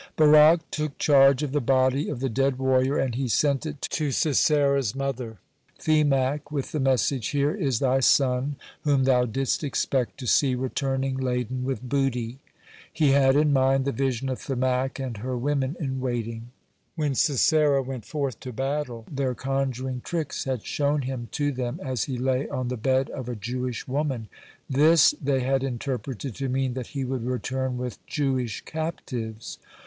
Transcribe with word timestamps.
(86) 0.17 0.17
Barak 0.17 0.71
took 0.71 0.97
charge 0.97 1.43
of 1.43 1.51
the 1.51 1.61
body 1.61 2.09
of 2.09 2.21
the 2.21 2.27
dead 2.27 2.57
warrior, 2.57 2.97
and 2.97 3.13
he 3.13 3.27
sent 3.27 3.67
it 3.67 3.79
to 3.83 4.09
Sisera's 4.09 4.95
mother, 4.95 5.37
Themac, 5.79 6.41
(87) 6.47 6.47
with 6.49 6.71
the 6.71 6.79
message: 6.79 7.27
"Here 7.27 7.53
is 7.53 7.77
thy 7.77 7.99
son, 7.99 8.55
whom 8.81 9.03
thou 9.03 9.25
didst 9.25 9.63
expect 9.63 10.17
to 10.17 10.25
see 10.25 10.55
returning 10.55 11.17
laden 11.17 11.63
with 11.63 11.87
booty." 11.87 12.39
He 12.91 13.11
had 13.11 13.35
in 13.35 13.53
mind 13.53 13.85
the 13.85 13.91
vision 13.91 14.27
of 14.29 14.39
Themac 14.39 14.99
and 14.99 15.17
her 15.17 15.37
women 15.37 15.75
in 15.79 15.99
waiting. 16.01 16.49
When 16.95 17.13
Sisera 17.13 17.83
went 17.83 18.03
forth 18.03 18.39
to 18.39 18.51
battle, 18.51 19.05
their 19.07 19.35
conjuring 19.35 20.01
tricks 20.03 20.45
had 20.45 20.65
shown 20.65 21.03
him 21.03 21.27
to 21.33 21.51
them 21.51 21.79
as 21.83 22.05
he 22.05 22.17
lay 22.17 22.49
on 22.49 22.69
the 22.69 22.75
bed 22.75 23.11
of 23.11 23.29
a 23.29 23.35
Jewish 23.35 23.87
woman. 23.87 24.29
This 24.67 25.13
they 25.21 25.41
had 25.41 25.63
interpreted 25.63 26.33
to 26.37 26.49
mean 26.49 26.73
that 26.73 26.87
he 26.97 27.05
would 27.05 27.23
return 27.27 27.77
with 27.77 28.03
Jewish 28.07 28.61
captives. 28.61 29.59